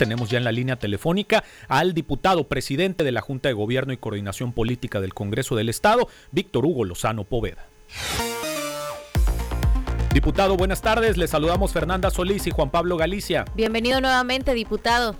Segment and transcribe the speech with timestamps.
[0.00, 3.98] Tenemos ya en la línea telefónica al diputado presidente de la Junta de Gobierno y
[3.98, 7.66] Coordinación Política del Congreso del Estado, Víctor Hugo Lozano Poveda.
[10.14, 11.18] Diputado, buenas tardes.
[11.18, 13.44] Le saludamos Fernanda Solís y Juan Pablo Galicia.
[13.54, 15.16] Bienvenido nuevamente, diputado.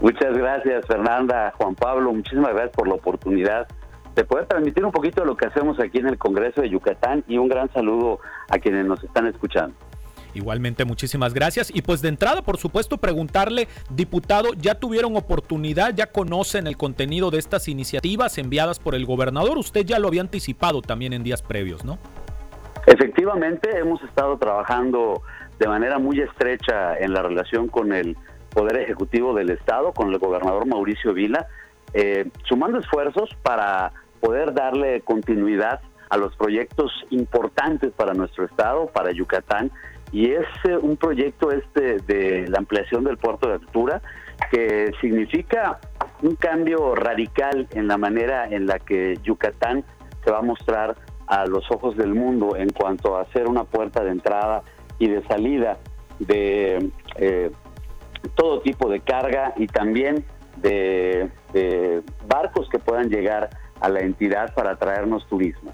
[0.00, 2.12] Muchas gracias, Fernanda, Juan Pablo.
[2.12, 3.68] Muchísimas gracias por la oportunidad
[4.16, 7.22] de poder transmitir un poquito de lo que hacemos aquí en el Congreso de Yucatán
[7.28, 8.18] y un gran saludo
[8.50, 9.76] a quienes nos están escuchando.
[10.34, 11.70] Igualmente, muchísimas gracias.
[11.74, 17.30] Y pues de entrada, por supuesto, preguntarle, diputado, ¿ya tuvieron oportunidad, ya conocen el contenido
[17.30, 19.58] de estas iniciativas enviadas por el gobernador?
[19.58, 21.98] Usted ya lo había anticipado también en días previos, ¿no?
[22.86, 25.22] Efectivamente, hemos estado trabajando
[25.58, 28.16] de manera muy estrecha en la relación con el
[28.52, 31.46] Poder Ejecutivo del Estado, con el gobernador Mauricio Vila,
[31.94, 39.12] eh, sumando esfuerzos para poder darle continuidad a los proyectos importantes para nuestro Estado, para
[39.12, 39.70] Yucatán,
[40.12, 44.02] y es eh, un proyecto este de la ampliación del puerto de altura
[44.50, 45.80] que significa
[46.22, 49.84] un cambio radical en la manera en la que Yucatán
[50.24, 50.94] se va a mostrar
[51.26, 54.62] a los ojos del mundo en cuanto a ser una puerta de entrada
[54.98, 55.78] y de salida
[56.18, 57.50] de eh,
[58.34, 60.24] todo tipo de carga y también
[60.56, 61.30] de,
[62.26, 63.50] barcos que puedan llegar
[63.80, 65.72] a la entidad para traernos turismo.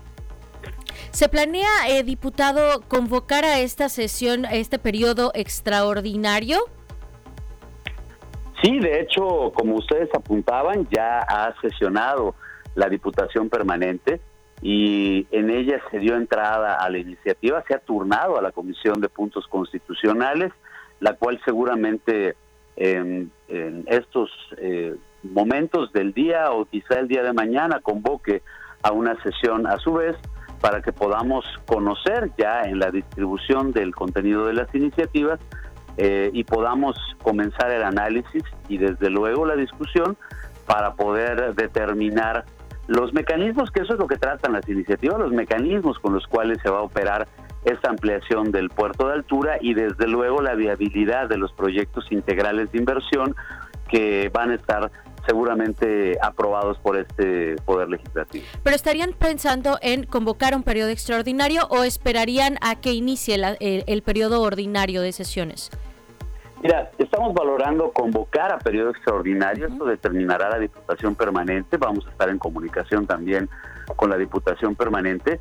[1.18, 6.58] ¿Se planea, eh, diputado, convocar a esta sesión, a este periodo extraordinario?
[8.62, 12.36] Sí, de hecho, como ustedes apuntaban, ya ha sesionado
[12.76, 14.20] la Diputación Permanente
[14.62, 19.00] y en ella se dio entrada a la iniciativa, se ha turnado a la Comisión
[19.00, 20.52] de Puntos Constitucionales,
[21.00, 22.36] la cual seguramente
[22.76, 23.32] en,
[23.88, 24.94] estos eh,
[25.24, 28.40] momentos del día o quizá el día de mañana convoque
[28.84, 30.16] a una sesión a su vez
[30.60, 35.40] para que podamos conocer ya en la distribución del contenido de las iniciativas
[35.96, 40.16] eh, y podamos comenzar el análisis y desde luego la discusión
[40.66, 42.44] para poder determinar
[42.86, 46.58] los mecanismos, que eso es lo que tratan las iniciativas, los mecanismos con los cuales
[46.62, 47.28] se va a operar
[47.64, 52.72] esta ampliación del puerto de altura y desde luego la viabilidad de los proyectos integrales
[52.72, 53.34] de inversión
[53.88, 54.90] que van a estar
[55.28, 58.46] seguramente aprobados por este Poder Legislativo.
[58.62, 64.40] ¿Pero estarían pensando en convocar un periodo extraordinario o esperarían a que inicie el periodo
[64.40, 65.70] ordinario de sesiones?
[66.62, 72.30] Mira, estamos valorando convocar a periodo extraordinario, esto determinará la Diputación Permanente, vamos a estar
[72.30, 73.50] en comunicación también
[73.96, 75.40] con la Diputación Permanente,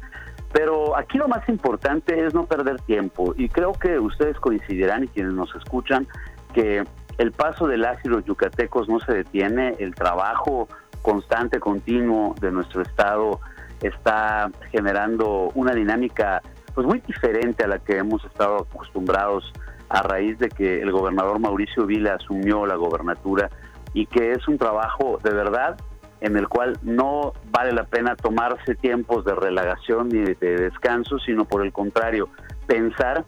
[0.51, 3.33] pero aquí lo más importante es no perder tiempo.
[3.37, 6.07] Y creo que ustedes coincidirán y quienes nos escuchan
[6.53, 6.83] que
[7.17, 10.67] el paso del ácido yucatecos no se detiene, el trabajo
[11.01, 13.39] constante, continuo de nuestro Estado
[13.81, 16.41] está generando una dinámica
[16.73, 19.51] pues muy diferente a la que hemos estado acostumbrados
[19.89, 23.49] a raíz de que el gobernador Mauricio Vila asumió la gobernatura
[23.93, 25.77] y que es un trabajo de verdad
[26.19, 31.45] en el cual no vale la pena tomarse tiempos de relajación ni de descanso, sino
[31.45, 32.29] por el contrario,
[32.65, 33.25] pensar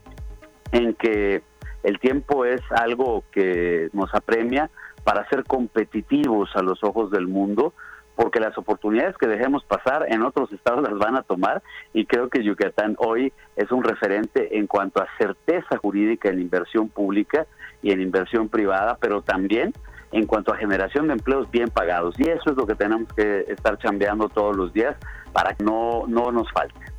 [0.72, 1.44] en que
[1.84, 4.70] el tiempo es algo que nos apremia
[5.04, 7.74] para ser competitivos a los ojos del mundo,
[8.16, 11.64] porque las oportunidades que dejemos pasar en otros estados las van a tomar
[11.94, 16.90] y creo que Yucatán hoy es un referente en cuanto a certeza jurídica en inversión
[16.90, 17.48] pública
[17.82, 19.74] y en inversión privada, pero también
[20.12, 22.20] en cuanto a generación de empleos bien pagados.
[22.20, 24.98] Y eso es lo que tenemos que estar chambeando todos los días
[25.32, 26.99] para que no, no nos falte.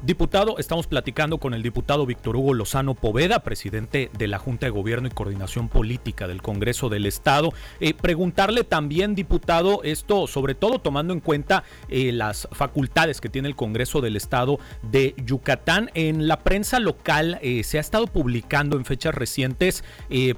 [0.00, 4.70] Diputado, estamos platicando con el diputado Víctor Hugo Lozano Poveda, presidente de la Junta de
[4.70, 7.52] Gobierno y Coordinación Política del Congreso del Estado.
[7.80, 13.48] Eh, preguntarle también, diputado, esto sobre todo tomando en cuenta eh, las facultades que tiene
[13.48, 15.90] el Congreso del Estado de Yucatán.
[15.94, 19.82] En la prensa local eh, se ha estado publicando en fechas recientes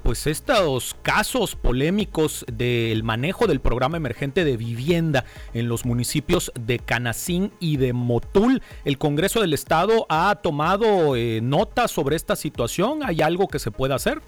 [0.02, 6.78] pues estos casos polémicos del manejo del programa emergente de vivienda en los municipios de
[6.78, 8.62] Canacín y de Motul.
[8.84, 13.00] El Congreso del Estado ha tomado eh, nota sobre esta situación?
[13.04, 14.20] ¿Hay algo que se pueda hacer?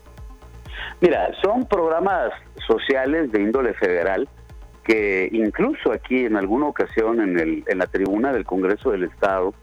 [1.01, 2.33] Mira, son programas
[2.67, 4.29] sociales de índole federal
[4.85, 9.55] que incluso aquí en alguna ocasión en, el, en la tribuna del Congreso del Estado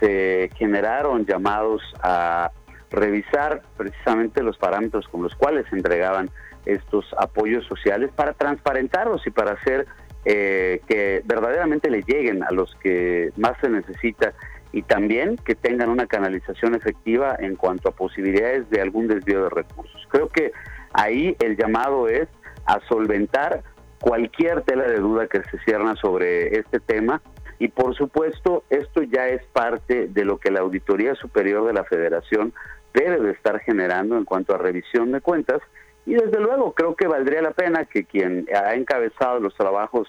[0.00, 2.50] se generaron llamados a
[2.90, 6.30] revisar precisamente los parámetros con los cuales se entregaban
[6.66, 9.86] estos apoyos sociales para transparentarlos y para hacer
[10.24, 14.34] eh, que verdaderamente le lleguen a los que más se necesita
[14.72, 19.50] y también que tengan una canalización efectiva en cuanto a posibilidades de algún desvío de
[19.50, 20.06] recursos.
[20.08, 20.52] Creo que
[20.92, 22.28] ahí el llamado es
[22.66, 23.62] a solventar
[24.00, 27.20] cualquier tela de duda que se cierna sobre este tema
[27.58, 31.84] y por supuesto esto ya es parte de lo que la Auditoría Superior de la
[31.84, 32.54] Federación
[32.94, 35.60] debe de estar generando en cuanto a revisión de cuentas
[36.06, 40.08] Y desde luego creo que valdría la pena que quien ha encabezado los trabajos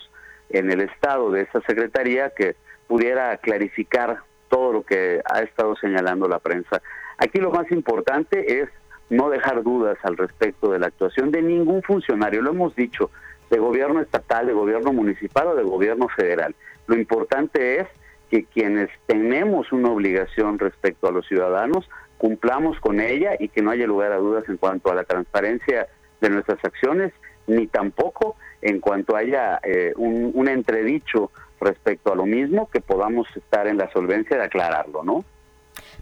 [0.49, 2.55] en el estado de esa secretaría que
[2.87, 6.81] pudiera clarificar todo lo que ha estado señalando la prensa.
[7.17, 8.69] Aquí lo más importante es
[9.09, 13.09] no dejar dudas al respecto de la actuación de ningún funcionario, lo hemos dicho,
[13.49, 16.53] de gobierno estatal, de gobierno municipal o de gobierno federal.
[16.87, 17.87] Lo importante es
[18.29, 23.71] que quienes tenemos una obligación respecto a los ciudadanos cumplamos con ella y que no
[23.71, 25.87] haya lugar a dudas en cuanto a la transparencia
[26.21, 27.11] de nuestras acciones,
[27.47, 31.31] ni tampoco en cuanto haya eh, un, un entredicho
[31.61, 35.23] respecto a lo mismo, que podamos estar en la solvencia de aclararlo, ¿no?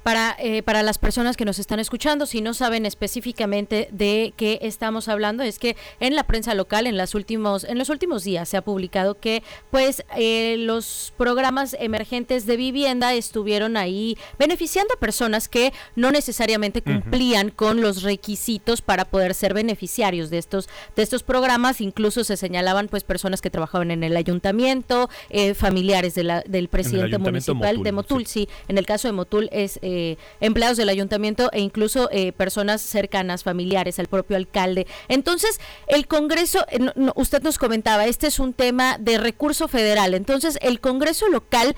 [0.03, 4.59] Para, eh, para las personas que nos están escuchando, si no saben específicamente de qué
[4.61, 8.47] estamos hablando, es que en la prensa local, en, las últimos, en los últimos días,
[8.49, 14.99] se ha publicado que pues eh, los programas emergentes de vivienda estuvieron ahí beneficiando a
[14.99, 21.03] personas que no necesariamente cumplían con los requisitos para poder ser beneficiarios de estos, de
[21.03, 21.81] estos programas.
[21.81, 26.67] Incluso se señalaban pues personas que trabajaban en el ayuntamiento, eh, familiares de la, del
[26.69, 28.25] presidente municipal de Motul.
[28.25, 28.47] Sí.
[28.67, 33.43] en el caso de Motul es eh, empleados del ayuntamiento e incluso eh, personas cercanas,
[33.43, 34.85] familiares al propio alcalde.
[35.07, 36.79] Entonces, el Congreso, eh,
[37.15, 41.75] usted nos comentaba, este es un tema de recurso federal, entonces el Congreso local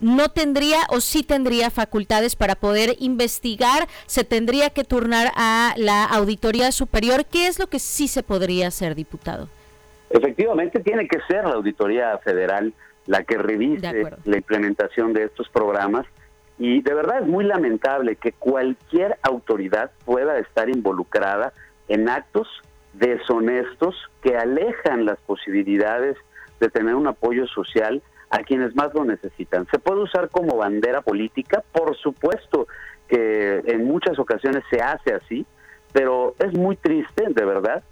[0.00, 6.04] no tendría o sí tendría facultades para poder investigar, se tendría que turnar a la
[6.04, 7.24] Auditoría Superior.
[7.26, 9.48] ¿Qué es lo que sí se podría hacer, diputado?
[10.10, 12.72] Efectivamente, tiene que ser la Auditoría Federal
[13.06, 16.06] la que revise la implementación de estos programas
[16.58, 21.52] y de verdad es muy lamentable que cualquier autoridad pueda estar involucrada
[21.88, 22.48] en actos
[22.94, 26.16] deshonestos que alejan las posibilidades
[26.60, 29.66] de tener un apoyo social a quienes más lo necesitan.
[29.70, 31.62] ¿Se puede usar como bandera política?
[31.72, 32.66] Por supuesto
[33.08, 35.46] que en muchas ocasiones se hace así,
[35.92, 37.84] pero es muy triste, de verdad,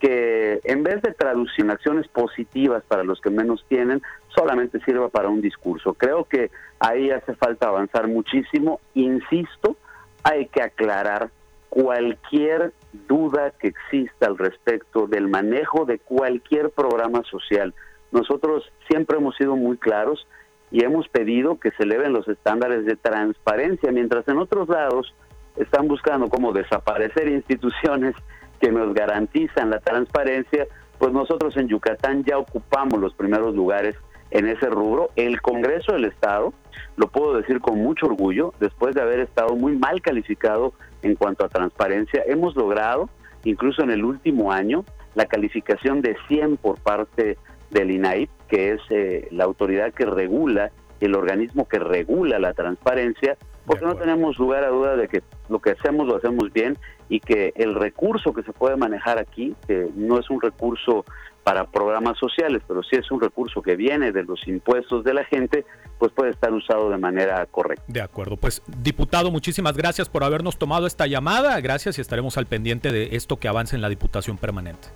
[0.00, 4.00] que en vez de traducir acciones positivas para los que menos tienen,
[4.34, 5.94] solamente sirva para un discurso.
[5.94, 6.50] Creo que
[6.80, 8.80] ahí hace falta avanzar muchísimo.
[8.94, 9.76] Insisto,
[10.24, 11.30] hay que aclarar
[11.68, 12.72] cualquier
[13.08, 17.74] duda que exista al respecto del manejo de cualquier programa social.
[18.10, 20.26] Nosotros siempre hemos sido muy claros
[20.70, 25.14] y hemos pedido que se eleven los estándares de transparencia, mientras en otros lados
[25.56, 28.14] están buscando cómo desaparecer instituciones
[28.60, 30.66] que nos garantizan la transparencia,
[30.98, 33.96] pues nosotros en Yucatán ya ocupamos los primeros lugares
[34.30, 35.10] en ese rubro.
[35.16, 36.52] El Congreso del Estado,
[36.96, 41.44] lo puedo decir con mucho orgullo, después de haber estado muy mal calificado en cuanto
[41.44, 43.08] a transparencia, hemos logrado,
[43.44, 44.84] incluso en el último año,
[45.14, 47.38] la calificación de 100 por parte
[47.70, 50.70] del INAIP, que es eh, la autoridad que regula,
[51.06, 53.36] el organismo que regula la transparencia,
[53.66, 56.76] porque no tenemos lugar a duda de que lo que hacemos lo hacemos bien
[57.08, 61.04] y que el recurso que se puede manejar aquí, que no es un recurso
[61.42, 65.24] para programas sociales, pero sí es un recurso que viene de los impuestos de la
[65.24, 65.64] gente,
[65.98, 67.84] pues puede estar usado de manera correcta.
[67.88, 72.46] De acuerdo, pues diputado, muchísimas gracias por habernos tomado esta llamada, gracias y estaremos al
[72.46, 74.88] pendiente de esto que avance en la Diputación Permanente.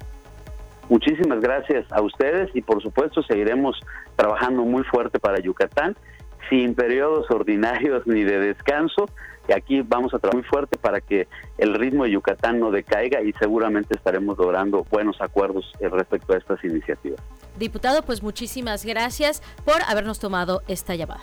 [0.89, 3.79] Muchísimas gracias a ustedes y por supuesto seguiremos
[4.17, 5.97] trabajando muy fuerte para Yucatán
[6.51, 9.07] sin periodos ordinarios ni de descanso.
[9.49, 11.29] Y aquí vamos a trabajar muy fuerte para que
[11.59, 16.65] el ritmo de Yucatán no decaiga y seguramente estaremos logrando buenos acuerdos respecto a estas
[16.65, 17.21] iniciativas.
[17.59, 21.21] Diputado, pues muchísimas gracias por habernos tomado esta llamada.